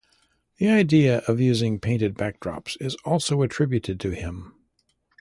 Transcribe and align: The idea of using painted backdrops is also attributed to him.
The 0.57 0.67
idea 0.67 1.19
of 1.27 1.39
using 1.39 1.79
painted 1.79 2.15
backdrops 2.15 2.75
is 2.81 2.95
also 3.05 3.43
attributed 3.43 3.99
to 3.99 4.09
him. 4.09 4.55